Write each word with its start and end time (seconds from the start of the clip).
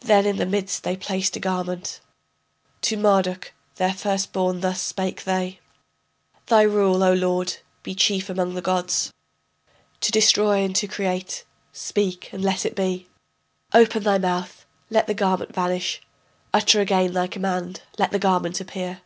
Then 0.00 0.26
in 0.26 0.36
the 0.36 0.44
midst 0.44 0.82
they 0.82 0.94
placed 0.94 1.36
a 1.36 1.40
garment. 1.40 2.00
To 2.82 2.98
Marduk 2.98 3.54
their 3.76 3.94
first 3.94 4.30
born 4.30 4.60
thus 4.60 4.82
spake 4.82 5.24
they: 5.24 5.58
Thy 6.48 6.60
rule, 6.60 7.02
O 7.02 7.14
lord, 7.14 7.56
be 7.82 7.94
chief 7.94 8.28
among 8.28 8.52
the 8.52 8.60
gods, 8.60 9.10
To 10.02 10.12
destroy 10.12 10.62
and 10.62 10.76
to 10.76 10.86
create 10.86 11.46
speak 11.72 12.28
and 12.30 12.44
let 12.44 12.66
it 12.66 12.76
be. 12.76 13.08
Open 13.72 14.02
thy 14.02 14.18
mouth, 14.18 14.66
let 14.90 15.06
the 15.06 15.14
garment 15.14 15.54
vanish. 15.54 16.02
Utter 16.52 16.82
again 16.82 17.14
thy 17.14 17.26
command, 17.26 17.80
let 17.96 18.10
the 18.10 18.18
garment 18.18 18.60
appear. 18.60 19.00